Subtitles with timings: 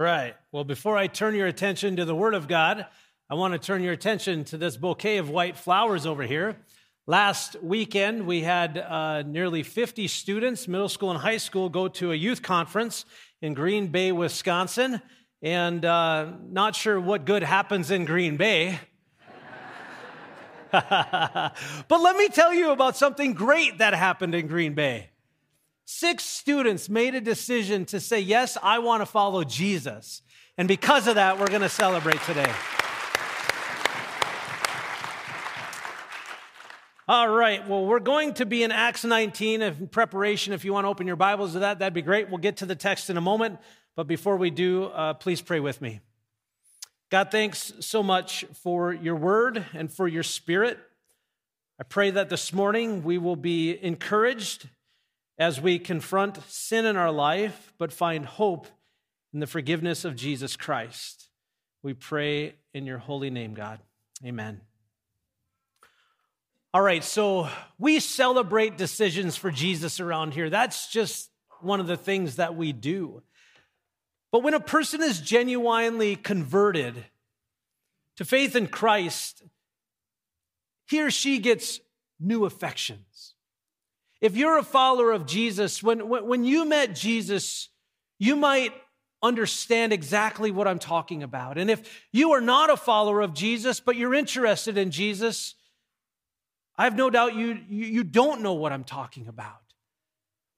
[0.00, 0.36] Right.
[0.52, 2.86] Well, before I turn your attention to the Word of God,
[3.28, 6.56] I want to turn your attention to this bouquet of white flowers over here.
[7.08, 12.12] Last weekend, we had uh, nearly 50 students, middle school and high school, go to
[12.12, 13.06] a youth conference
[13.42, 15.02] in Green Bay, Wisconsin.
[15.42, 18.78] And uh, not sure what good happens in Green Bay.
[20.70, 21.52] but
[21.90, 25.10] let me tell you about something great that happened in Green Bay.
[25.90, 30.20] Six students made a decision to say, Yes, I want to follow Jesus.
[30.58, 32.52] And because of that, we're going to celebrate today.
[37.08, 40.52] All right, well, we're going to be in Acts 19 in preparation.
[40.52, 42.28] If you want to open your Bibles to that, that'd be great.
[42.28, 43.58] We'll get to the text in a moment.
[43.96, 46.00] But before we do, uh, please pray with me.
[47.08, 50.78] God, thanks so much for your word and for your spirit.
[51.80, 54.68] I pray that this morning we will be encouraged
[55.38, 58.66] as we confront sin in our life, but find hope
[59.32, 61.28] in the forgiveness of Jesus Christ.
[61.82, 63.78] We pray in your holy name, God.
[64.24, 64.60] Amen.
[66.74, 70.50] All right, so we celebrate decisions for Jesus around here.
[70.50, 71.30] That's just
[71.60, 73.22] one of the things that we do.
[74.30, 77.06] But when a person is genuinely converted
[78.16, 79.42] to faith in Christ,
[80.86, 81.80] he or she gets
[82.20, 83.07] new affections.
[84.20, 87.68] If you're a follower of Jesus, when, when you met Jesus,
[88.18, 88.72] you might
[89.22, 91.58] understand exactly what I'm talking about.
[91.58, 95.54] And if you are not a follower of Jesus, but you're interested in Jesus,
[96.76, 99.60] I have no doubt you, you, you don't know what I'm talking about.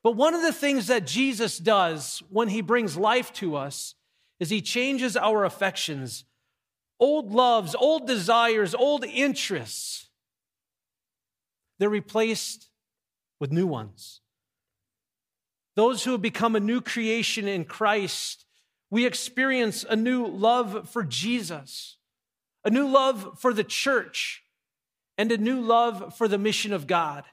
[0.02, 3.94] But one of the things that Jesus does when he brings life to us
[4.38, 6.24] is he changes our affections.
[6.98, 10.08] Old loves, old desires, old interests,
[11.78, 12.69] they're replaced
[13.40, 14.20] with new ones.
[15.74, 18.44] Those who have become a new creation in Christ,
[18.90, 21.96] we experience a new love for Jesus,
[22.64, 24.42] a new love for the church,
[25.16, 27.24] and a new love for the mission of God.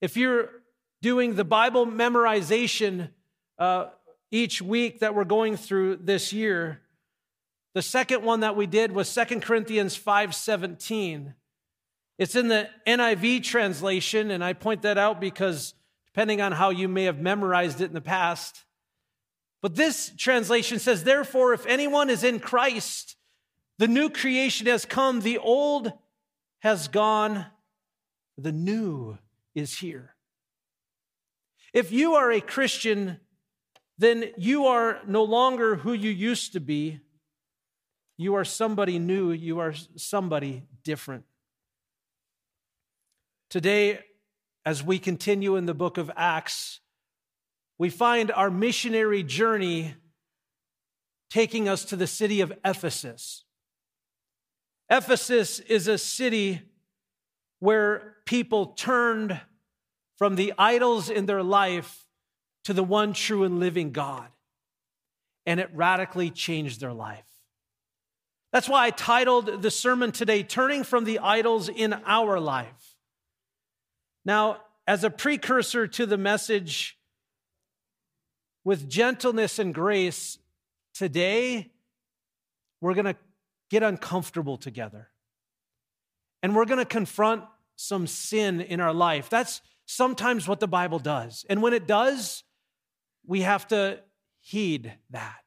[0.00, 0.50] If you're
[1.02, 3.10] doing the Bible memorization
[3.58, 3.86] uh,
[4.30, 6.82] each week that we're going through this year,
[7.74, 11.34] the second one that we did was Second Corinthians 5:17.
[12.18, 15.74] It's in the NIV translation, and I point that out because
[16.06, 18.64] depending on how you may have memorized it in the past,
[19.60, 23.16] but this translation says, Therefore, if anyone is in Christ,
[23.78, 25.92] the new creation has come, the old
[26.60, 27.46] has gone,
[28.38, 29.18] the new
[29.54, 30.14] is here.
[31.74, 33.20] If you are a Christian,
[33.98, 37.00] then you are no longer who you used to be.
[38.16, 41.24] You are somebody new, you are somebody different.
[43.48, 44.00] Today,
[44.64, 46.80] as we continue in the book of Acts,
[47.78, 49.94] we find our missionary journey
[51.30, 53.44] taking us to the city of Ephesus.
[54.90, 56.62] Ephesus is a city
[57.60, 59.40] where people turned
[60.16, 62.06] from the idols in their life
[62.64, 64.26] to the one true and living God,
[65.44, 67.28] and it radically changed their life.
[68.52, 72.95] That's why I titled the sermon today, Turning from the Idols in Our Life.
[74.26, 76.98] Now, as a precursor to the message,
[78.64, 80.38] with gentleness and grace,
[80.92, 81.70] today
[82.80, 83.16] we're going to
[83.70, 85.10] get uncomfortable together.
[86.42, 87.44] And we're going to confront
[87.76, 89.30] some sin in our life.
[89.30, 91.46] That's sometimes what the Bible does.
[91.48, 92.42] And when it does,
[93.24, 94.00] we have to
[94.40, 95.38] heed that.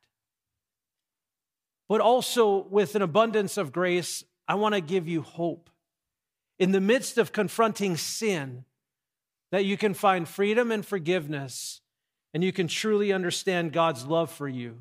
[1.89, 5.69] But also, with an abundance of grace, I want to give you hope.
[6.57, 8.63] In the midst of confronting sin,
[9.51, 11.81] that you can find freedom and forgiveness,
[12.33, 14.77] and you can truly understand God's love for you,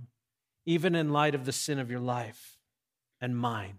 [0.67, 2.59] even in light of the sin of your life
[3.21, 3.79] and mine.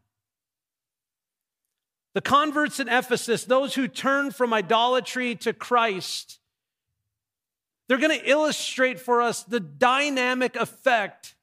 [2.16, 6.39] The converts in Ephesus, those who turn from idolatry to Christ,
[7.88, 11.35] they're going to illustrate for us the dynamic effect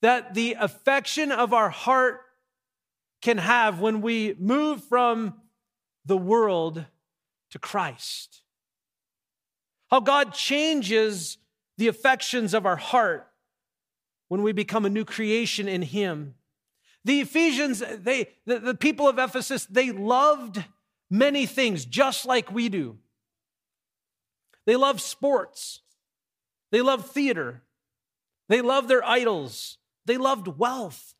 [0.00, 2.22] that the affection of our heart
[3.20, 5.34] can have when we move from
[6.06, 6.84] the world
[7.50, 8.42] to Christ.
[9.90, 11.38] How God changes
[11.78, 13.26] the affections of our heart
[14.28, 16.34] when we become a new creation in Him.
[17.04, 20.62] The Ephesians, they, the, the people of Ephesus, they loved
[21.10, 22.98] many things just like we do.
[24.66, 25.80] They loved sports,
[26.70, 27.62] they loved theater,
[28.48, 31.14] they loved their idols, they loved wealth.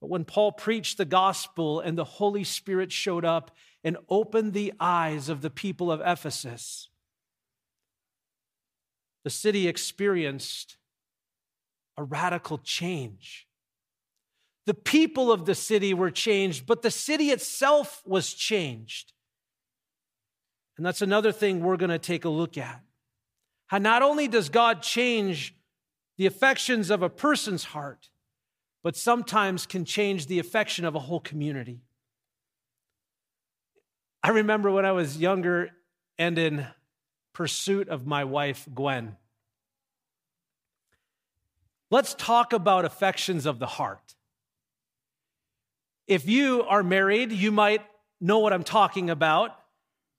[0.00, 3.50] But when Paul preached the gospel and the Holy Spirit showed up
[3.84, 6.88] and opened the eyes of the people of Ephesus,
[9.24, 10.76] the city experienced
[11.96, 13.46] a radical change.
[14.66, 19.12] The people of the city were changed, but the city itself was changed.
[20.76, 22.80] And that's another thing we're going to take a look at.
[23.68, 25.54] How not only does God change
[26.18, 28.10] the affections of a person's heart,
[28.82, 31.80] but sometimes can change the affection of a whole community.
[34.22, 35.70] I remember when I was younger
[36.18, 36.66] and in
[37.32, 39.16] pursuit of my wife, Gwen.
[41.90, 44.14] Let's talk about affections of the heart.
[46.06, 47.82] If you are married, you might
[48.20, 49.54] know what I'm talking about.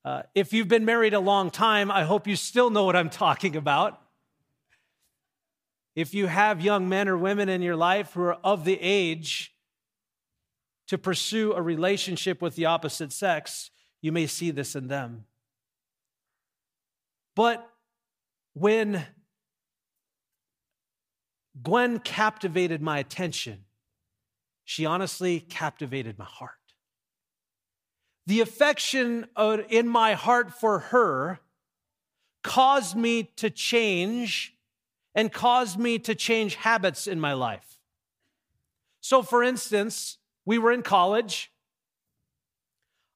[0.06, 3.10] Uh, if you've been married a long time, I hope you still know what I'm
[3.10, 4.02] talking about.
[5.96, 9.54] If you have young men or women in your life who are of the age
[10.88, 13.70] to pursue a relationship with the opposite sex,
[14.02, 15.26] you may see this in them.
[17.36, 17.70] But
[18.54, 19.06] when
[21.62, 23.66] Gwen captivated my attention,
[24.64, 26.54] she honestly captivated my heart.
[28.28, 29.26] The affection
[29.70, 31.40] in my heart for her
[32.44, 34.56] caused me to change
[35.16, 37.80] and caused me to change habits in my life.
[39.02, 41.52] So, for instance, we were in college.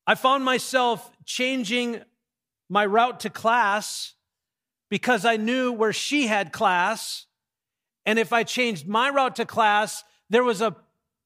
[0.05, 2.01] I found myself changing
[2.69, 4.13] my route to class
[4.89, 7.25] because I knew where she had class.
[8.05, 10.75] And if I changed my route to class, there was a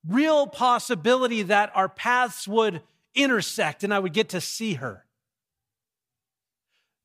[0.07, 2.81] real possibility that our paths would
[3.15, 5.05] intersect and I would get to see her.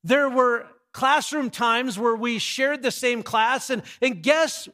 [0.03, 4.69] There were classroom times where we shared the same class, and, and guess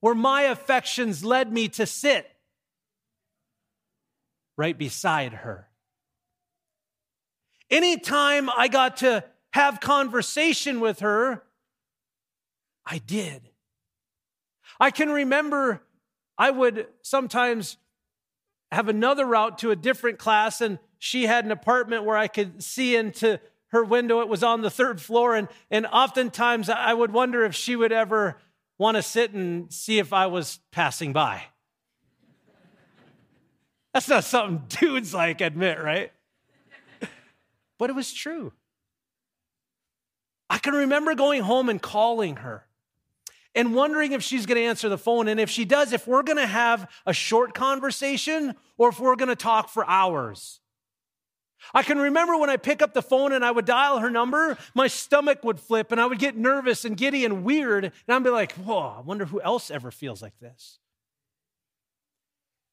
[0.00, 2.28] where my affections led me to sit?
[4.56, 5.68] Right beside her.
[7.72, 9.24] Anytime I got to
[9.54, 11.42] have conversation with her,
[12.84, 13.48] I did.
[14.78, 15.82] I can remember
[16.36, 17.78] I would sometimes
[18.70, 22.62] have another route to a different class, and she had an apartment where I could
[22.62, 24.20] see into her window.
[24.20, 27.92] It was on the third floor, and, and oftentimes I would wonder if she would
[27.92, 28.36] ever
[28.76, 31.44] want to sit and see if I was passing by.
[33.94, 36.12] That's not something dudes like admit, right?
[37.78, 38.52] But it was true.
[40.48, 42.66] I can remember going home and calling her
[43.54, 45.28] and wondering if she's going to answer the phone.
[45.28, 49.16] And if she does, if we're going to have a short conversation or if we're
[49.16, 50.60] going to talk for hours.
[51.72, 54.58] I can remember when I pick up the phone and I would dial her number,
[54.74, 57.84] my stomach would flip and I would get nervous and giddy and weird.
[57.84, 60.78] And I'd be like, whoa, I wonder who else ever feels like this.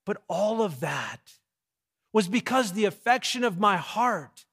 [0.05, 1.19] But all of that
[2.11, 4.45] was because the affection of my heart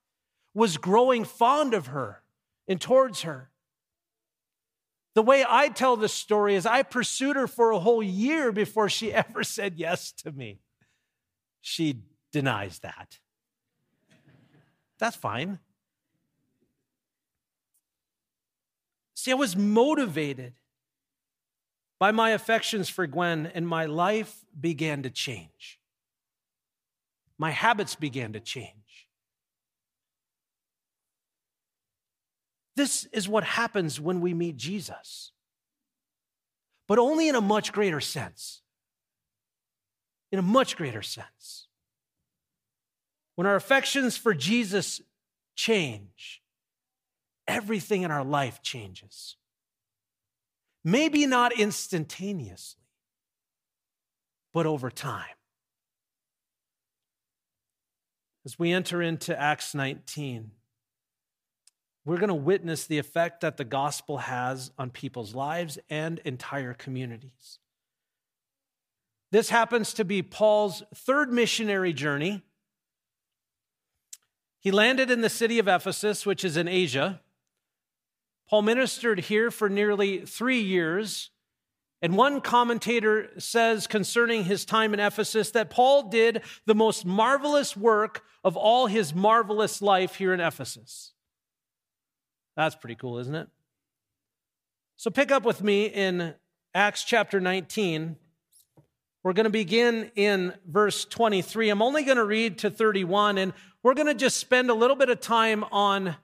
[0.56, 2.22] was growing fond of her
[2.66, 3.50] and towards her.
[5.14, 8.88] The way I tell this story is I pursued her for a whole year before
[8.88, 10.60] she ever said yes to me.
[11.60, 12.00] She
[12.32, 13.18] denies that.
[14.98, 15.58] That's fine.
[19.14, 20.54] See, I was motivated
[21.98, 25.80] by my affections for Gwen, and my life began to change.
[27.36, 28.85] My habits began to change.
[32.76, 35.32] This is what happens when we meet Jesus,
[36.86, 38.60] but only in a much greater sense.
[40.30, 41.68] In a much greater sense.
[43.34, 45.00] When our affections for Jesus
[45.54, 46.42] change,
[47.48, 49.36] everything in our life changes.
[50.84, 52.82] Maybe not instantaneously,
[54.52, 55.24] but over time.
[58.44, 60.52] As we enter into Acts 19,
[62.06, 66.72] we're going to witness the effect that the gospel has on people's lives and entire
[66.72, 67.58] communities.
[69.32, 72.42] This happens to be Paul's third missionary journey.
[74.60, 77.20] He landed in the city of Ephesus, which is in Asia.
[78.48, 81.30] Paul ministered here for nearly three years.
[82.00, 87.76] And one commentator says concerning his time in Ephesus that Paul did the most marvelous
[87.76, 91.14] work of all his marvelous life here in Ephesus.
[92.56, 93.48] That's pretty cool, isn't it?
[94.96, 96.34] So pick up with me in
[96.74, 98.16] Acts chapter 19.
[99.22, 101.68] We're going to begin in verse 23.
[101.68, 104.96] I'm only going to read to 31, and we're going to just spend a little
[104.96, 106.16] bit of time on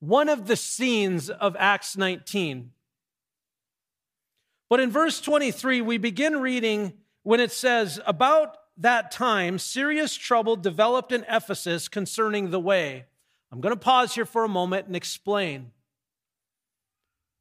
[0.00, 2.70] one of the scenes of Acts 19.
[4.70, 6.94] But in verse 23, we begin reading
[7.24, 13.04] when it says, About that time, serious trouble developed in Ephesus concerning the way.
[13.54, 15.70] I'm going to pause here for a moment and explain.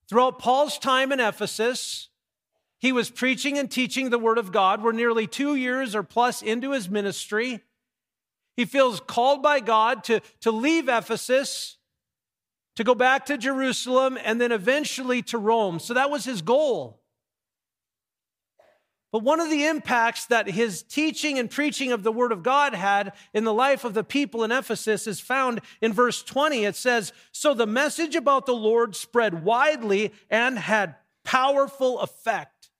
[0.08, 2.10] Throughout Paul's time in Ephesus,
[2.77, 4.84] he was preaching and teaching the Word of God.
[4.84, 7.62] We're nearly two years or plus into his ministry.
[8.55, 11.77] He feels called by God to, to leave Ephesus,
[12.75, 15.79] to go back to Jerusalem, and then eventually to Rome.
[15.79, 17.01] So that was his goal.
[19.13, 22.74] But one of the impacts that his teaching and preaching of the Word of God
[22.74, 26.65] had in the life of the people in Ephesus is found in verse 20.
[26.65, 32.72] It says, So the message about the Lord spread widely and had powerful effect.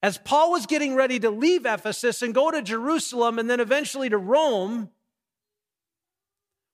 [0.00, 4.08] As Paul was getting ready to leave Ephesus and go to Jerusalem and then eventually
[4.08, 4.90] to Rome,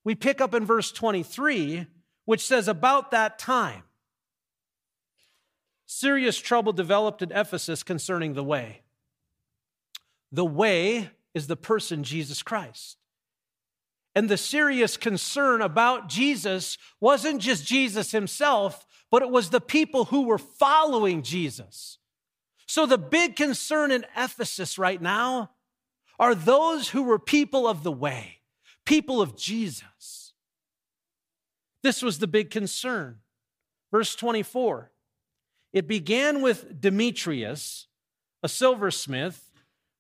[0.04, 1.86] we pick up in verse 23,
[2.26, 3.84] which says, About that time,
[5.92, 8.82] serious trouble developed in Ephesus concerning the way.
[10.30, 12.96] The way is the person Jesus Christ.
[14.14, 20.06] And the serious concern about Jesus wasn't just Jesus himself, but it was the people
[20.06, 21.98] who were following Jesus.
[22.66, 25.50] So the big concern in Ephesus right now
[26.18, 28.40] are those who were people of the way,
[28.84, 30.32] people of Jesus.
[31.82, 33.18] This was the big concern.
[33.90, 34.91] Verse 24
[35.72, 37.86] it began with Demetrius,
[38.42, 39.50] a silversmith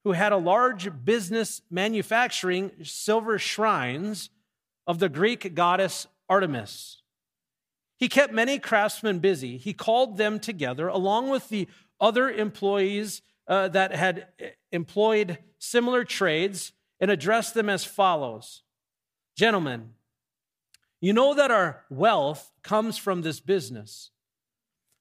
[0.04, 4.30] who had a large business manufacturing silver shrines
[4.86, 7.02] of the Greek goddess Artemis.
[7.98, 9.58] He kept many craftsmen busy.
[9.58, 11.68] He called them together along with the
[12.00, 14.26] other employees uh, that had
[14.72, 18.62] employed similar trades and addressed them as follows
[19.34, 19.94] Gentlemen,
[21.00, 24.11] you know that our wealth comes from this business.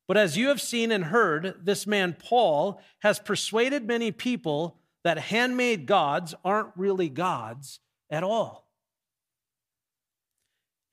[0.08, 5.18] But as you have seen and heard, this man Paul has persuaded many people that
[5.18, 7.80] handmade gods aren't really gods
[8.10, 8.68] at all.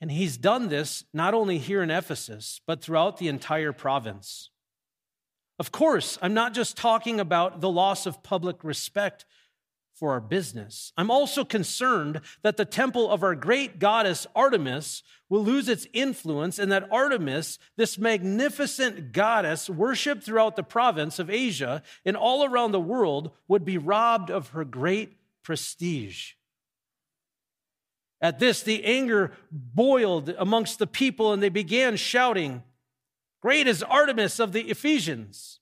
[0.00, 4.50] And he's done this not only here in Ephesus, but throughout the entire province.
[5.58, 9.26] Of course, I'm not just talking about the loss of public respect
[9.98, 10.92] for our business.
[10.96, 16.58] I'm also concerned that the temple of our great goddess Artemis will lose its influence
[16.58, 22.70] and that Artemis, this magnificent goddess worshiped throughout the province of Asia and all around
[22.70, 26.34] the world, would be robbed of her great prestige.
[28.20, 32.62] At this, the anger boiled amongst the people and they began shouting,
[33.40, 35.58] Great is Artemis of the Ephesians.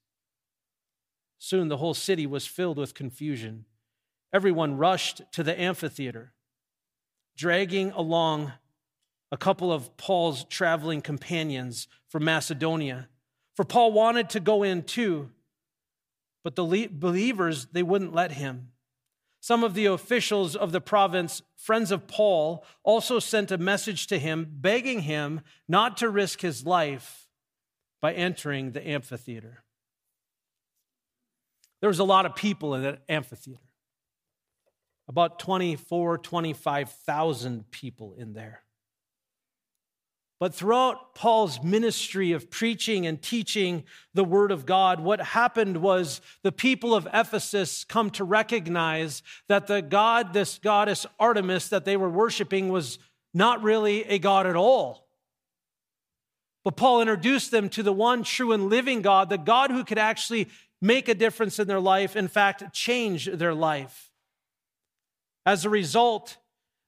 [1.39, 3.67] Soon the whole city was filled with confusion
[4.37, 6.35] everyone rushed to the amphitheater,
[7.39, 8.53] dragging along
[9.33, 13.09] a couple of Paul's traveling companions from Macedonia.
[13.55, 15.31] For Paul wanted to go in too,
[16.45, 18.73] but the believers, they wouldn't let him.
[19.41, 24.19] Some of the officials of the province, friends of Paul, also sent a message to
[24.19, 27.27] him begging him not to risk his life
[28.03, 29.65] by entering the amphitheater.
[31.81, 33.66] There was a lot of people in that amphitheater
[35.09, 38.63] about 24, 25,000 people in there.
[40.39, 46.21] But throughout Paul's ministry of preaching and teaching the word of God, what happened was
[46.43, 51.97] the people of Ephesus come to recognize that the God, this goddess Artemis that they
[51.97, 52.99] were worshiping, was
[53.33, 55.07] not really a God at all.
[56.65, 59.99] But Paul introduced them to the one true and living God, the God who could
[59.99, 60.49] actually
[60.83, 64.06] make a difference in their life, in fact, change their life.
[65.47, 66.37] As a result,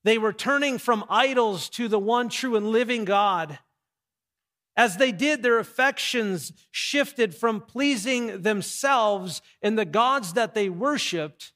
[0.02, 3.60] they were turning from idols to the one true and living God.
[4.76, 11.52] As they did, their affections shifted from pleasing themselves and the gods that they worshiped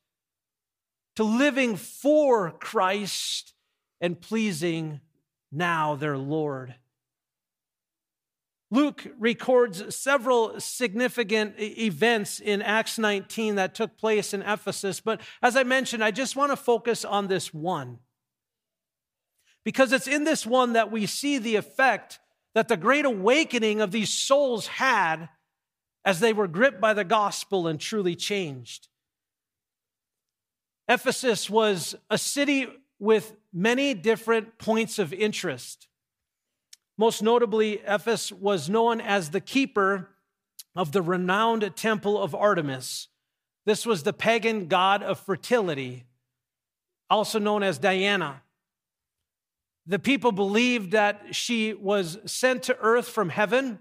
[1.16, 3.52] to living for Christ
[4.00, 5.00] and pleasing
[5.50, 6.75] now their Lord.
[8.72, 15.56] Luke records several significant events in Acts 19 that took place in Ephesus, but as
[15.56, 17.98] I mentioned, I just want to focus on this one.
[19.62, 22.18] Because it's in this one that we see the effect
[22.54, 25.28] that the great awakening of these souls had
[26.02, 28.88] as they were gripped by the gospel and truly changed.
[30.88, 35.88] Ephesus was a city with many different points of interest.
[36.99, 40.11] Most notably, Ephesus was known as the keeper
[40.75, 43.08] of the renowned temple of Artemis.
[43.64, 46.04] This was the pagan god of fertility,
[47.08, 48.42] also known as Diana.
[49.87, 53.80] The people believed that she was sent to earth from heaven,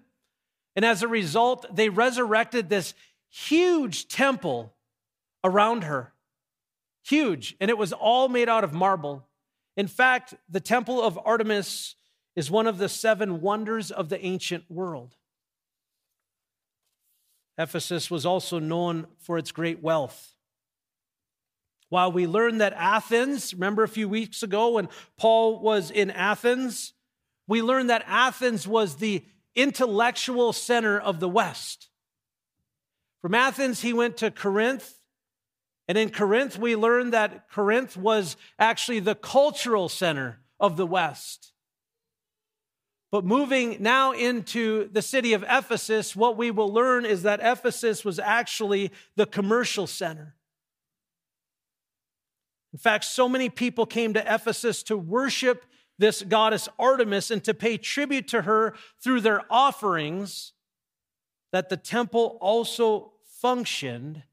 [0.76, 2.94] and as a result, they resurrected this
[3.30, 4.74] huge temple
[5.44, 6.14] around her.
[7.04, 9.28] Huge, and it was all made out of marble.
[9.76, 11.96] In fact, the temple of Artemis
[12.36, 15.16] is one of the seven wonders of the ancient world.
[17.58, 20.36] Ephesus was also known for its great wealth.
[21.90, 26.94] While we learned that Athens, remember a few weeks ago when Paul was in Athens,
[27.48, 31.90] we learned that Athens was the intellectual center of the West.
[33.22, 35.00] From Athens, he went to Corinth.
[35.88, 41.52] And in Corinth, we learned that Corinth was actually the cultural center of the West.
[43.12, 48.06] But moving now into the city of Ephesus, what we will learn is that Ephesus
[48.06, 50.36] was actually the commercial center.
[52.72, 55.66] In fact, so many people came to Ephesus to worship
[55.98, 60.54] this goddess Artemis and to pay tribute to her through their offerings
[61.52, 64.24] that the temple also functioned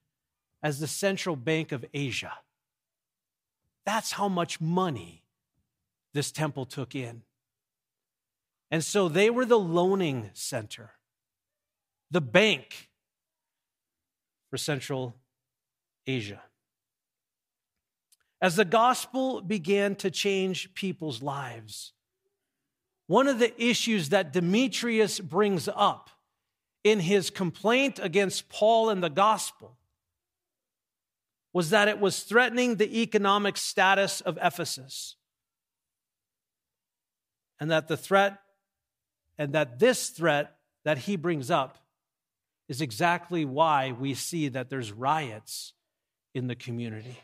[0.63, 2.33] as the central bank of Asia.
[3.85, 5.25] That's how much money
[6.15, 7.23] this temple took in.
[8.71, 10.93] And so they were the loaning center,
[12.11, 12.91] the bank
[14.51, 15.17] for Central
[16.07, 16.43] Asia.
[18.41, 21.93] As the gospel began to change people's lives,
[23.07, 26.11] one of the issues that Demetrius brings up
[26.85, 29.79] in his complaint against Paul and the gospel
[31.53, 35.17] was that it was threatening the economic status of Ephesus.
[37.59, 38.39] And that the threat,
[39.39, 41.79] and that this threat that he brings up
[42.69, 45.73] is exactly why we see that there's riots
[46.35, 47.19] in the community.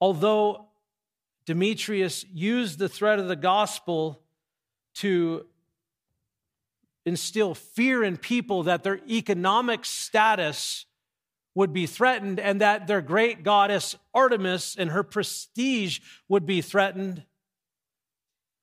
[0.00, 0.66] Although
[1.44, 4.22] Demetrius used the threat of the gospel
[4.94, 5.46] to
[7.04, 10.86] instill fear in people that their economic status
[11.54, 17.24] would be threatened and that their great goddess Artemis and her prestige would be threatened.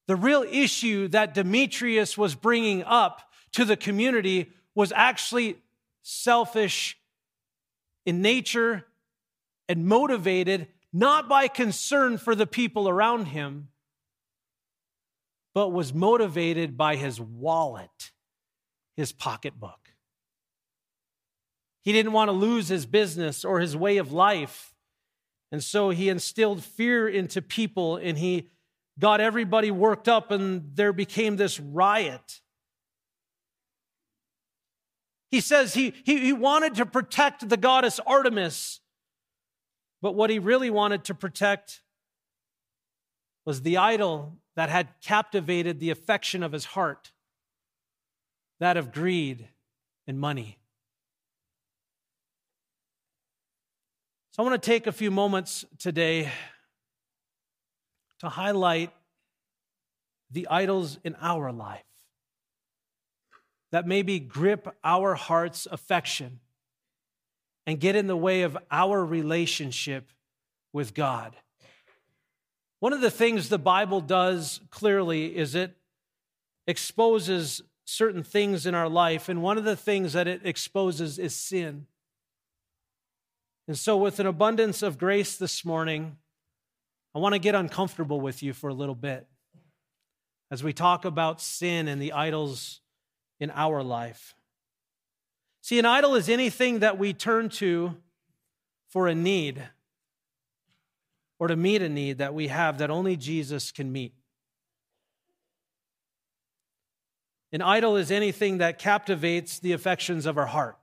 [0.07, 3.21] The real issue that Demetrius was bringing up
[3.53, 5.57] to the community was actually
[6.01, 6.97] selfish
[8.05, 8.85] in nature
[9.67, 13.67] and motivated not by concern for the people around him,
[15.53, 18.11] but was motivated by his wallet,
[18.95, 19.91] his pocketbook.
[21.83, 24.73] He didn't want to lose his business or his way of life.
[25.51, 28.49] And so he instilled fear into people and he
[28.99, 32.41] got everybody worked up, and there became this riot.
[35.29, 38.79] He says he, he, he wanted to protect the goddess Artemis
[40.01, 41.81] but what he really wanted to protect
[43.45, 47.11] was the idol that had captivated the affection of his heart
[48.59, 49.47] that of greed
[50.07, 50.57] and money.
[54.31, 56.31] So I want to take a few moments today
[58.19, 58.91] to highlight
[60.31, 61.83] the idols in our life
[63.71, 66.39] that maybe grip our heart's affection
[67.65, 70.11] and get in the way of our relationship
[70.71, 71.35] with God.
[72.79, 75.75] One of the things the Bible does clearly is it
[76.65, 81.35] exposes certain things in our life, and one of the things that it exposes is
[81.35, 81.87] sin.
[83.67, 86.17] And so, with an abundance of grace this morning,
[87.17, 89.25] I want to get uncomfortable with you for a little bit
[90.51, 92.79] as we talk about sin and the idols
[93.39, 94.35] in our life.
[95.63, 97.95] See, an idol is anything that we turn to
[98.89, 99.63] for a need
[101.39, 104.13] or to meet a need that we have that only Jesus can meet.
[107.51, 110.77] An idol is anything that captivates the affections of our heart.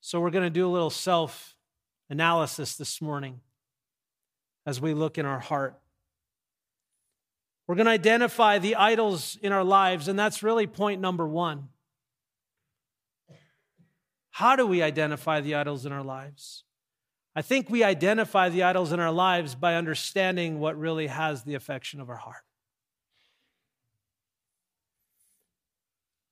[0.00, 1.58] So, we're going to do a little self
[2.08, 3.42] analysis this morning
[4.66, 5.78] as we look in our heart.
[7.66, 11.68] We're going to identify the idols in our lives, and that's really point number one.
[14.30, 16.64] How do we identify the idols in our lives?
[17.36, 21.54] I think we identify the idols in our lives by understanding what really has the
[21.54, 22.44] affection of our heart.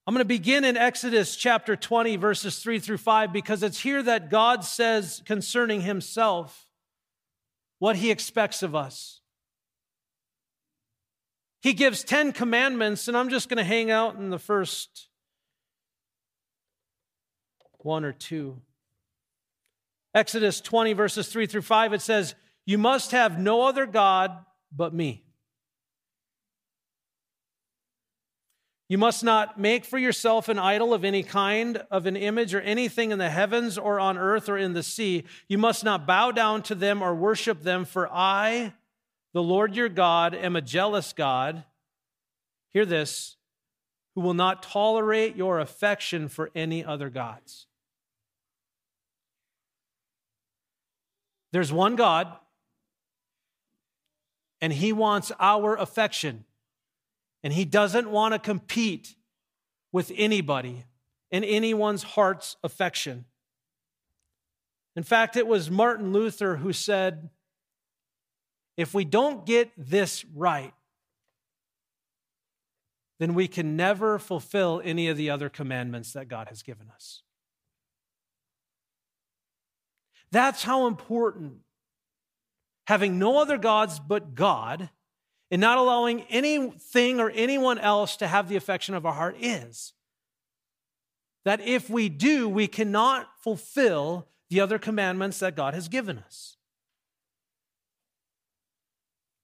[0.06, 4.02] I'm going to begin in Exodus chapter 20, verses 3 through 5, because it's here
[4.02, 6.66] that God says concerning himself
[7.82, 9.18] what he expects of us.
[11.62, 15.08] He gives 10 commandments, and I'm just going to hang out in the first
[17.78, 18.60] one or two.
[20.14, 24.30] Exodus 20, verses 3 through 5, it says, You must have no other God
[24.70, 25.24] but me.
[28.88, 32.60] You must not make for yourself an idol of any kind, of an image or
[32.60, 35.24] anything in the heavens or on earth or in the sea.
[35.48, 38.74] You must not bow down to them or worship them, for I,
[39.32, 41.64] The Lord your God am a jealous God.
[42.70, 43.36] Hear this
[44.14, 47.66] who will not tolerate your affection for any other gods.
[51.52, 52.32] There's one God,
[54.60, 56.44] and He wants our affection,
[57.42, 59.14] and He doesn't want to compete
[59.92, 60.84] with anybody
[61.30, 63.24] and anyone's heart's affection.
[64.94, 67.30] In fact, it was Martin Luther who said,
[68.76, 70.74] if we don't get this right,
[73.18, 77.22] then we can never fulfill any of the other commandments that God has given us.
[80.30, 81.58] That's how important
[82.86, 84.90] having no other gods but God
[85.52, 89.92] and not allowing anything or anyone else to have the affection of our heart is.
[91.44, 96.56] That if we do, we cannot fulfill the other commandments that God has given us.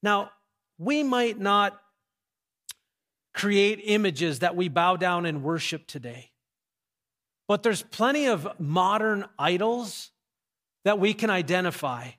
[0.03, 0.31] Now,
[0.79, 1.79] we might not
[3.35, 6.31] create images that we bow down and worship today,
[7.47, 10.11] but there's plenty of modern idols
[10.85, 12.12] that we can identify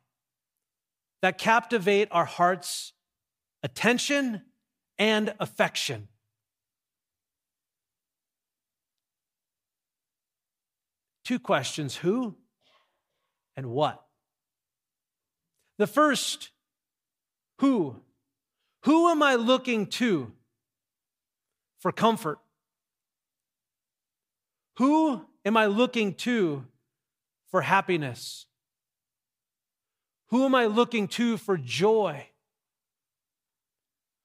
[1.23, 2.93] that captivate our heart's
[3.63, 4.41] attention
[4.97, 6.07] and affection.
[11.25, 12.35] Two questions who
[13.55, 14.03] and what?
[15.77, 16.49] The first
[17.59, 17.97] who?
[18.83, 20.31] Who am I looking to
[21.79, 22.39] for comfort?
[24.77, 26.65] Who am I looking to
[27.51, 28.45] for happiness?
[30.29, 32.28] Who am I looking to for joy?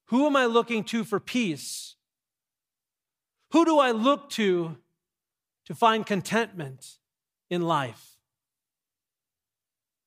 [0.07, 1.97] Who am I looking to for peace?
[3.53, 4.77] Who do I look to
[5.67, 6.99] to find contentment
[7.49, 8.17] in life?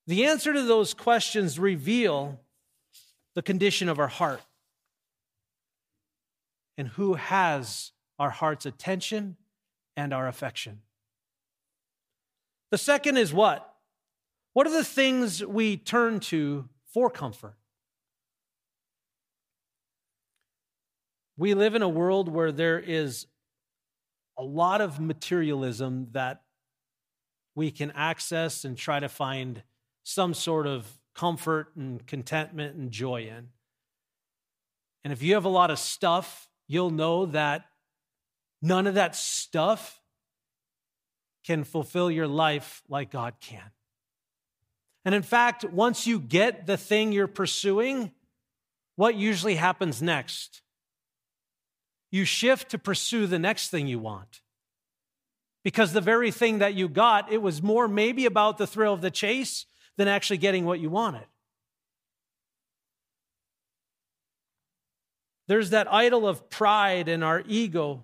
[0.06, 2.40] The answer to those questions reveal
[3.36, 4.42] the condition of our heart
[6.78, 9.36] and who has our heart's attention
[9.96, 10.82] and our affection.
[12.72, 13.76] The second is what?
[14.54, 17.56] What are the things we turn to for comfort?
[21.38, 23.28] We live in a world where there is
[24.38, 26.42] a lot of materialism that
[27.56, 29.64] we can access and try to find
[30.04, 33.50] some sort of comfort and contentment and joy in.
[35.04, 37.66] And if you have a lot of stuff, you'll know that
[38.62, 40.02] none of that stuff
[41.46, 43.72] can fulfill your life like God can.
[45.06, 48.12] And in fact, once you get the thing you're pursuing,
[48.96, 50.62] what usually happens next?
[52.12, 54.42] You shift to pursue the next thing you want.
[55.64, 59.02] Because the very thing that you got, it was more maybe about the thrill of
[59.02, 59.66] the chase
[59.98, 61.26] than actually getting what you wanted.
[65.48, 68.04] There's that idol of pride in our ego.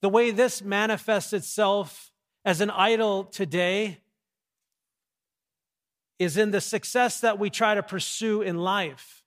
[0.00, 2.10] The way this manifests itself
[2.44, 3.98] as an idol today
[6.18, 9.22] is in the success that we try to pursue in life,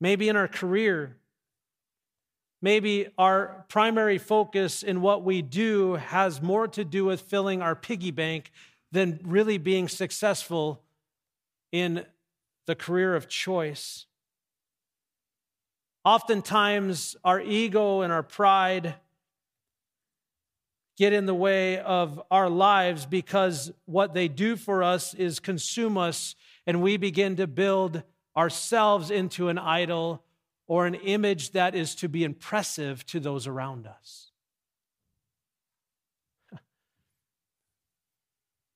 [0.00, 1.16] maybe in our career.
[2.62, 7.74] Maybe our primary focus in what we do has more to do with filling our
[7.74, 8.50] piggy bank
[8.92, 10.82] than really being successful
[11.72, 12.04] in
[12.66, 14.06] the career of choice.
[16.04, 18.94] Oftentimes, our ego and our pride
[20.98, 25.96] get in the way of our lives because what they do for us is consume
[25.96, 26.34] us,
[26.66, 28.02] and we begin to build
[28.36, 30.22] ourselves into an idol
[30.70, 34.30] or an image that is to be impressive to those around us.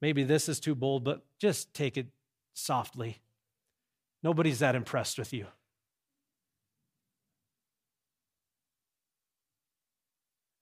[0.02, 2.08] Maybe this is too bold, but just take it
[2.52, 3.20] softly.
[4.24, 5.46] Nobody's that impressed with you.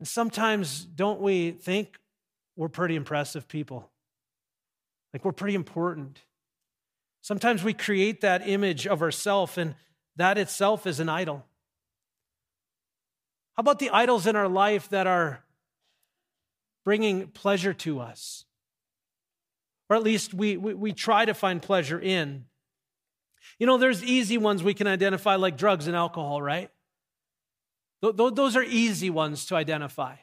[0.01, 1.99] And sometimes, don't we think
[2.57, 3.89] we're pretty impressive people?
[5.15, 6.21] Like we're pretty important.
[7.23, 9.77] Sometimes we create that image of ourselves, and
[10.17, 11.45] that itself is an idol.
[13.55, 15.45] How about the idols in our life that are
[16.85, 18.45] bringing pleasure to us?
[19.93, 22.47] or at least we, we, we try to find pleasure in.
[23.59, 26.71] You know, there's easy ones we can identify, like drugs and alcohol, right?
[28.03, 30.17] Th- those are easy ones to identify.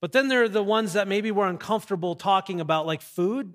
[0.00, 3.54] But then there are the ones that maybe we're uncomfortable talking about, like food.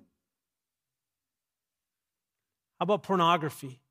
[2.80, 3.82] How about pornography?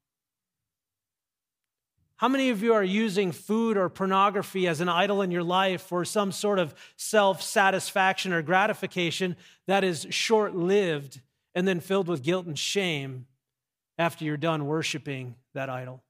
[2.17, 5.83] How many of you are using food or pornography as an idol in your life
[5.83, 11.21] for some sort of self satisfaction or gratification that is short lived
[11.55, 13.27] and then filled with guilt and shame
[13.99, 16.03] after you're done worshiping that idol?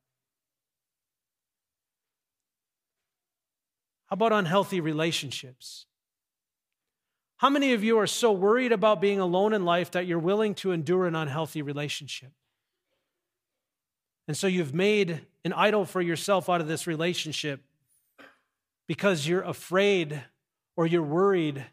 [4.07, 5.85] How about unhealthy relationships?
[7.37, 10.55] How many of you are so worried about being alone in life that you're willing
[10.57, 12.33] to endure an unhealthy relationship?
[14.29, 17.62] And so you've made an idol for yourself out of this relationship
[18.87, 20.23] because you're afraid
[20.77, 21.64] or you're worried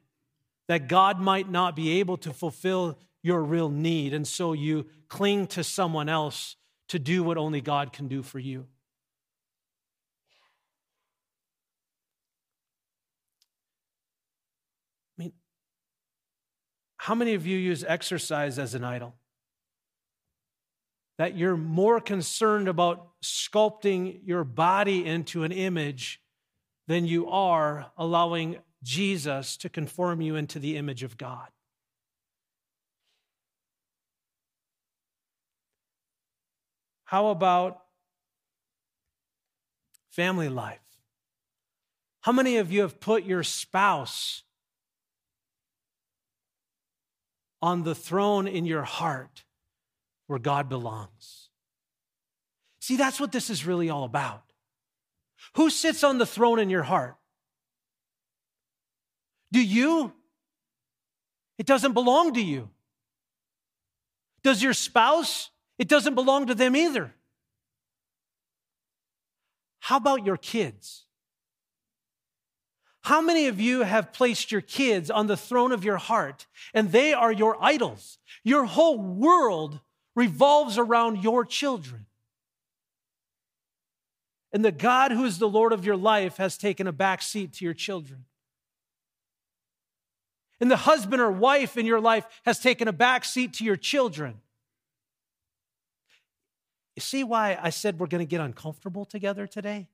[0.70, 4.14] that God might not be able to fulfill your real need.
[4.14, 6.56] And so you cling to someone else
[6.88, 8.66] to do what only God can do for you.
[15.18, 15.34] I mean,
[16.98, 19.16] how many of you use exercise as an idol?
[21.18, 26.22] That you're more concerned about sculpting your body into an image
[26.88, 31.48] than you are allowing Jesus to conform you into the image of God.
[37.06, 37.82] How about
[40.12, 40.80] family life?
[42.22, 44.44] How many of you have put your spouse
[47.62, 49.45] on the throne in your heart
[50.28, 51.50] where God belongs?
[52.80, 54.44] See, that's what this is really all about.
[55.56, 57.16] Who sits on the throne in your heart?
[59.52, 60.14] Do you?
[61.58, 62.70] It doesn't belong to you.
[64.44, 65.50] Does your spouse?
[65.80, 67.14] It doesn't belong to them either.
[69.80, 71.06] How about your kids?
[73.04, 76.92] How many of you have placed your kids on the throne of your heart and
[76.92, 78.18] they are your idols?
[78.44, 79.80] Your whole world
[80.16, 82.06] revolves around your children.
[84.54, 87.54] And the God who is the Lord of your life has taken a back seat
[87.54, 88.26] to your children.
[90.62, 93.76] And the husband or wife in your life has taken a back seat to your
[93.76, 94.40] children.
[96.96, 99.90] You see why I said we're going to get uncomfortable together today?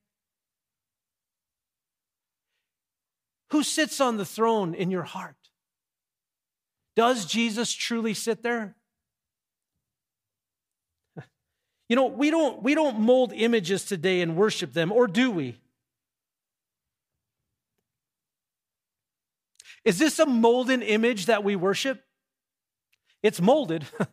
[3.50, 5.36] Who sits on the throne in your heart?
[6.96, 8.76] Does Jesus truly sit there?
[11.92, 15.58] You know, we don't, we don't mold images today and worship them, or do we?
[19.84, 22.02] Is this a molded image that we worship?
[23.22, 23.84] It's molded.
[24.00, 24.08] I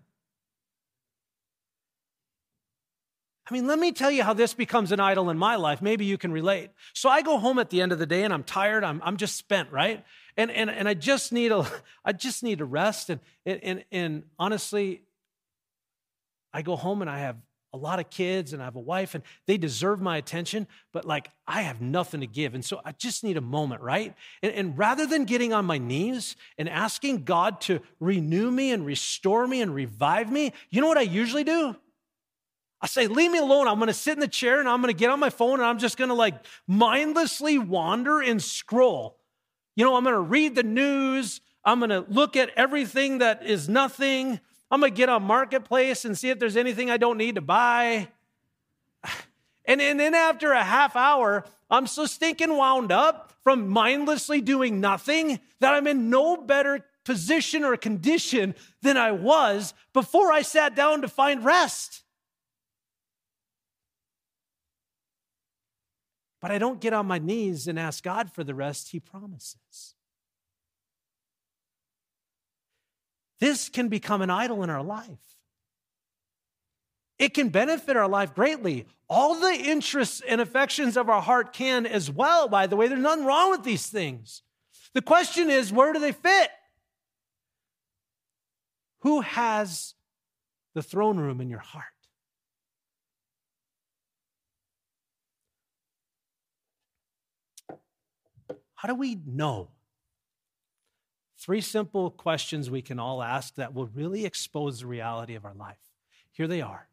[3.53, 5.81] mean, let me tell you how this becomes an idol in my life.
[5.81, 6.71] Maybe you can relate.
[6.95, 8.83] So I go home at the end of the day and I'm tired.
[8.83, 10.05] I'm, I'm just spent, right?
[10.37, 11.64] And, and, and I just need a,
[12.05, 13.09] I just need a rest.
[13.09, 15.03] And, and, and honestly,
[16.53, 17.37] I go home and I have
[17.73, 21.05] a lot of kids and I have a wife and they deserve my attention, but
[21.05, 22.55] like I have nothing to give.
[22.55, 24.15] And so I just need a moment, right?
[24.43, 28.87] And, and, rather than getting on my knees and asking God to renew me and
[28.87, 31.77] restore me and revive me, you know what I usually do?
[32.81, 33.67] I say, leave me alone.
[33.67, 35.55] I'm going to sit in the chair and I'm going to get on my phone
[35.55, 36.35] and I'm just going to like
[36.67, 39.19] mindlessly wander and scroll.
[39.75, 41.41] You know, I'm going to read the news.
[41.65, 44.41] I'm going to look at everything that is nothing.
[44.71, 47.41] I'm going to get on Marketplace and see if there's anything I don't need to
[47.41, 48.09] buy.
[49.65, 54.81] And, and then after a half hour, I'm so stinking wound up from mindlessly doing
[54.81, 60.75] nothing that I'm in no better position or condition than I was before I sat
[60.75, 62.03] down to find rest.
[66.41, 69.95] But I don't get on my knees and ask God for the rest He promises.
[73.40, 75.09] This can become an idol in our life.
[77.18, 78.87] It can benefit our life greatly.
[79.09, 82.88] All the interests and affections of our heart can as well, by the way.
[82.88, 84.42] There's nothing wrong with these things.
[84.94, 86.51] The question is, where do they fit?
[89.01, 89.94] Who has
[90.74, 91.85] the throne room in your heart?
[98.74, 99.70] How do we know
[101.38, 105.55] Three simple questions we can all ask that will really expose the reality of our
[105.55, 105.79] life.
[106.33, 106.88] Here they are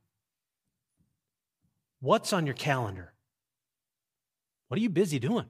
[1.99, 3.13] What's on your calendar?
[4.67, 5.47] What are you busy doing?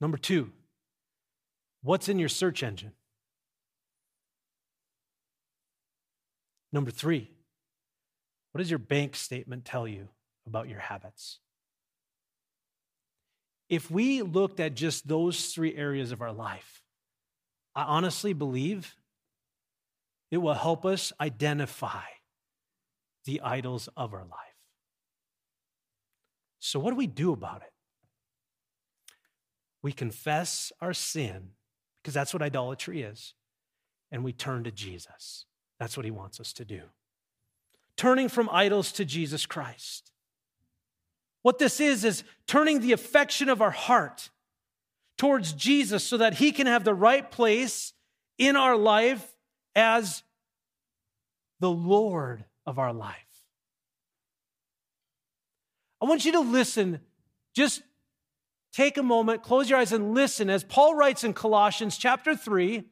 [0.00, 0.50] Number two,
[1.82, 2.92] what's in your search engine?
[6.72, 7.30] Number three,
[8.50, 10.08] what does your bank statement tell you
[10.46, 11.38] about your habits?
[13.70, 16.82] If we looked at just those three areas of our life,
[17.74, 18.96] I honestly believe
[20.30, 22.02] it will help us identify
[23.24, 24.56] the idols of our life.
[26.58, 27.72] So, what do we do about it?
[29.82, 31.50] We confess our sin,
[32.02, 33.34] because that's what idolatry is,
[34.10, 35.46] and we turn to Jesus.
[35.78, 36.82] That's what he wants us to do.
[37.96, 40.10] turning from idols to Jesus Christ.
[41.42, 44.30] What this is, is turning the affection of our heart
[45.16, 47.92] towards Jesus so that he can have the right place
[48.38, 49.26] in our life
[49.74, 50.22] as
[51.60, 53.16] the Lord of our life.
[56.00, 57.00] I want you to listen.
[57.54, 57.82] Just
[58.72, 62.84] take a moment, close your eyes, and listen as Paul writes in Colossians chapter 3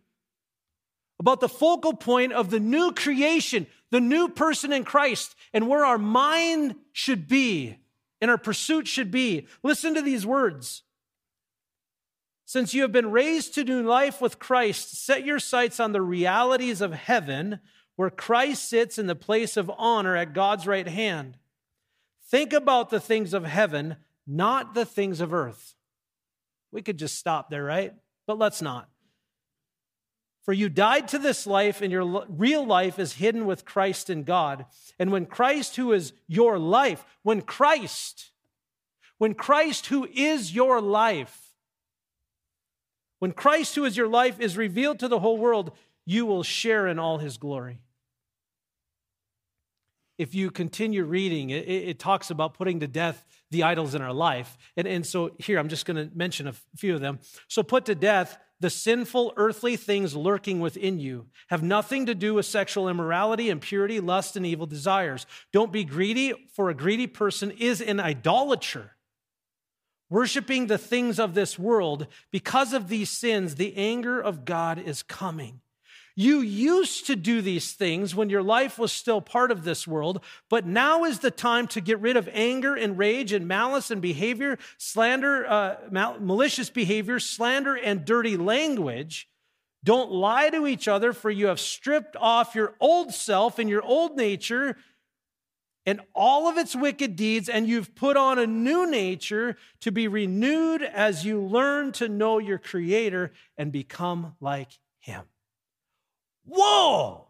[1.18, 5.84] about the focal point of the new creation, the new person in Christ, and where
[5.84, 7.78] our mind should be
[8.20, 9.46] and our pursuit should be.
[9.62, 10.83] Listen to these words.
[12.44, 16.00] Since you have been raised to new life with Christ, set your sights on the
[16.00, 17.61] realities of heaven,
[17.96, 21.37] where Christ sits in the place of honor at God's right hand.
[22.31, 25.74] Think about the things of heaven, not the things of earth.
[26.72, 27.92] We could just stop there, right?
[28.26, 28.88] But let's not.
[30.48, 34.24] For you died to this life, and your real life is hidden with Christ in
[34.24, 34.64] God.
[34.98, 38.30] And when Christ, who is your life, when Christ,
[39.18, 41.52] when Christ, who is your life,
[43.18, 45.72] when Christ, who is your life, is revealed to the whole world,
[46.06, 47.80] you will share in all his glory.
[50.16, 54.14] If you continue reading, it, it talks about putting to death the idols in our
[54.14, 54.56] life.
[54.78, 57.18] And, and so here, I'm just going to mention a few of them.
[57.48, 62.35] So, put to death the sinful earthly things lurking within you have nothing to do
[62.35, 65.27] with sexual immorality, impurity, lust, and evil desires.
[65.53, 68.97] Don't be greedy, for a greedy person is an idolater,
[70.11, 72.07] worshiping the things of this world.
[72.31, 75.61] Because of these sins, the anger of God is coming.
[76.20, 80.20] You used to do these things when your life was still part of this world,
[80.50, 84.02] but now is the time to get rid of anger and rage and malice and
[84.02, 89.28] behavior, slander, uh, mal- malicious behavior, slander, and dirty language.
[89.85, 93.85] Don't lie to each other, for you have stripped off your old self and your
[93.85, 94.76] old nature
[95.87, 100.09] and all of its wicked deeds, and you've put on a new nature to be
[100.09, 105.22] renewed as you learn to know your Creator and become like Him.
[106.48, 107.26] Whoa!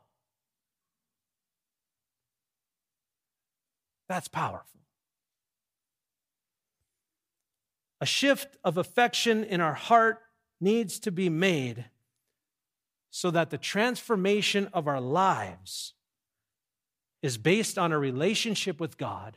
[4.09, 4.81] That's powerful.
[8.01, 10.21] A shift of affection in our heart
[10.61, 11.87] needs to be made
[13.11, 15.95] so that the transformation of our lives
[17.23, 19.37] is based on a relationship with God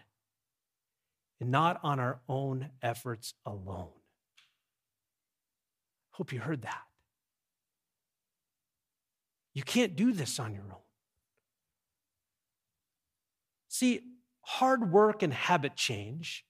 [1.39, 3.89] and not on our own efforts alone.
[6.11, 6.83] Hope you heard that.
[9.53, 10.77] You can't do this on your own.
[13.67, 14.01] See,
[14.41, 16.45] hard work and habit change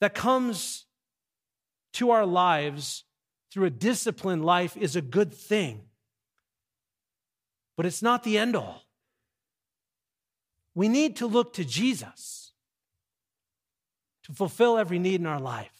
[0.00, 0.86] that comes
[1.94, 3.04] to our lives
[3.52, 5.82] through a disciplined life is a good thing,
[7.76, 8.82] but it's not the end all.
[10.74, 12.52] We need to look to Jesus
[14.24, 15.72] to fulfill every need in our life.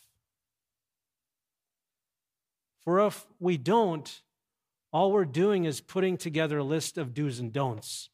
[2.81, 4.23] For if we don't,
[4.99, 8.11] all we're doing is putting together a list of do's and don'ts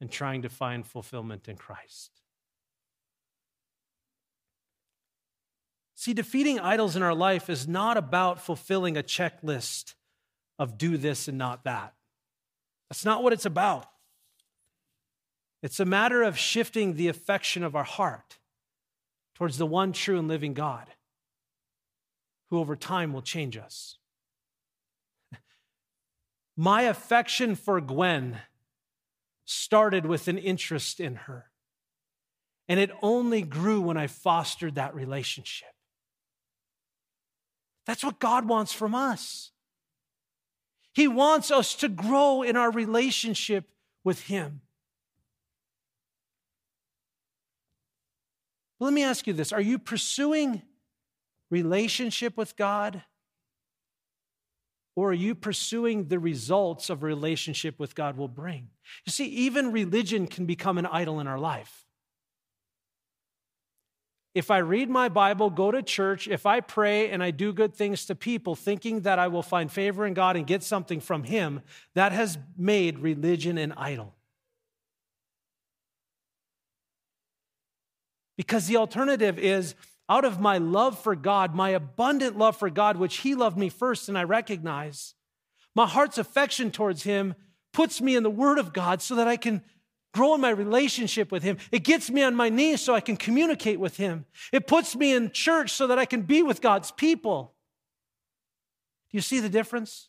[0.00, 2.10] and trying to find fulfillment in Christ.
[5.94, 9.94] See, defeating idols in our life is not about fulfilling a checklist
[10.58, 11.94] of do this and not that.
[12.90, 13.86] That's not what it's about.
[15.62, 18.40] It's a matter of shifting the affection of our heart
[19.36, 20.88] towards the one true and living God
[22.50, 23.98] who over time will change us.
[26.56, 28.38] My affection for Gwen
[29.44, 31.50] started with an interest in her.
[32.68, 35.68] And it only grew when I fostered that relationship.
[37.86, 39.50] That's what God wants from us.
[40.94, 43.70] He wants us to grow in our relationship
[44.04, 44.60] with Him.
[48.82, 50.62] let me ask you this Are you pursuing
[51.50, 53.02] relationship with God?
[54.94, 58.68] Or are you pursuing the results of a relationship with God will bring?
[59.06, 61.86] You see, even religion can become an idol in our life.
[64.34, 67.74] If I read my Bible, go to church, if I pray and I do good
[67.74, 71.24] things to people, thinking that I will find favor in God and get something from
[71.24, 71.60] Him,
[71.94, 74.14] that has made religion an idol.
[78.38, 79.74] Because the alternative is
[80.08, 83.68] out of my love for God, my abundant love for God, which He loved me
[83.68, 85.14] first, and I recognize,
[85.74, 87.34] my heart's affection towards Him
[87.72, 89.62] puts me in the Word of God so that I can
[90.12, 91.56] grow in my relationship with Him.
[91.70, 94.26] It gets me on my knees so I can communicate with Him.
[94.52, 97.54] It puts me in church so that I can be with God's people.
[99.10, 100.08] Do you see the difference?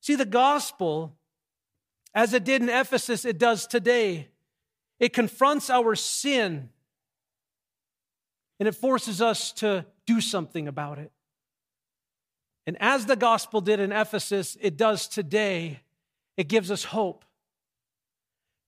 [0.00, 1.16] See, the gospel
[2.14, 4.28] As it did in Ephesus, it does today.
[4.98, 6.70] It confronts our sin
[8.58, 11.12] and it forces us to do something about it.
[12.66, 15.80] And as the gospel did in Ephesus, it does today.
[16.36, 17.24] It gives us hope.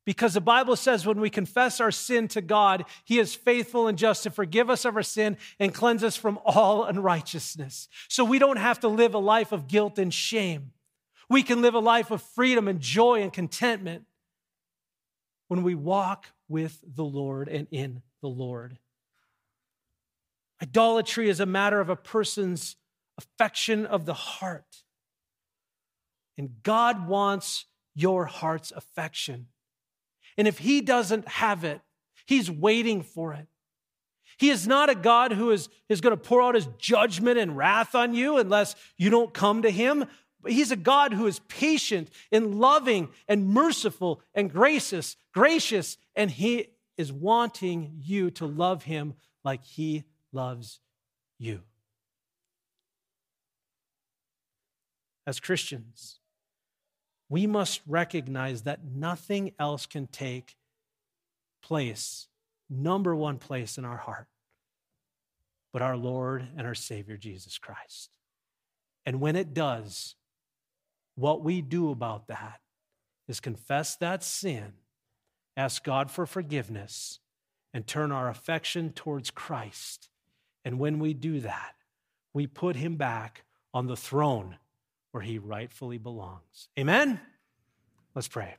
[0.06, 3.98] Because the Bible says when we confess our sin to God, He is faithful and
[3.98, 7.88] just to forgive us of our sin and cleanse us from all unrighteousness.
[8.08, 10.72] So we don't have to live a life of guilt and shame.
[11.28, 14.04] We can live a life of freedom and joy and contentment
[15.48, 18.78] when we walk with the Lord and in the Lord.
[20.62, 22.76] Idolatry is a matter of a person's
[23.16, 24.82] affection of the heart.
[26.36, 29.48] And God wants your heart's affection.
[30.36, 31.80] And if He doesn't have it,
[32.26, 33.46] He's waiting for it.
[34.38, 37.56] He is not a God who is, is going to pour out His judgment and
[37.56, 40.06] wrath on you unless you don't come to Him.
[40.40, 46.30] But He's a God who is patient and loving and merciful and gracious, gracious, and
[46.30, 50.80] He is wanting you to love Him like He loves
[51.38, 51.60] you.
[55.26, 56.18] As Christians,
[57.28, 60.56] we must recognize that nothing else can take
[61.62, 62.26] place,
[62.68, 64.26] number one place in our heart,
[65.72, 68.10] but our Lord and our Savior, Jesus Christ.
[69.06, 70.16] And when it does,
[71.14, 72.60] what we do about that
[73.28, 74.72] is confess that sin,
[75.56, 77.20] ask God for forgiveness,
[77.72, 80.09] and turn our affection towards Christ
[80.64, 81.74] and when we do that,
[82.32, 84.56] we put him back on the throne
[85.12, 86.68] where he rightfully belongs.
[86.78, 87.20] Amen?
[88.14, 88.56] Let's pray.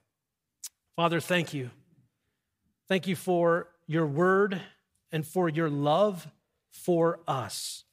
[0.95, 1.71] Father, thank you.
[2.87, 4.61] Thank you for your word
[5.11, 6.27] and for your love
[6.71, 7.85] for us.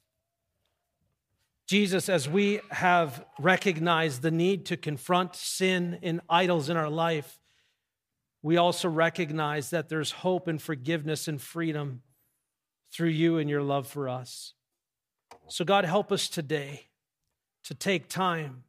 [1.66, 7.38] Jesus, as we have recognized the need to confront sin and idols in our life,
[8.42, 12.02] we also recognize that there's hope and forgiveness and freedom
[12.92, 14.54] through you and your love for us.
[15.48, 16.88] So, God, help us today
[17.64, 18.64] to take time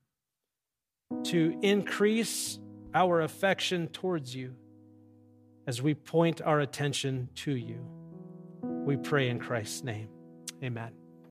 [1.23, 2.59] to increase
[2.93, 4.55] our affection towards you
[5.67, 7.85] as we point our attention to you.
[8.61, 10.09] We pray in Christ's name.
[10.63, 10.98] Amen.